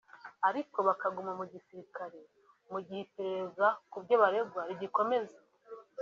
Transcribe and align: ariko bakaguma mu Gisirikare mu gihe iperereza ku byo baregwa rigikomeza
ariko 0.49 0.77
bakaguma 0.87 1.31
mu 1.39 1.45
Gisirikare 1.53 2.19
mu 2.71 2.79
gihe 2.85 3.01
iperereza 3.05 3.67
ku 3.91 3.97
byo 4.03 4.15
baregwa 4.21 4.61
rigikomeza 4.69 5.37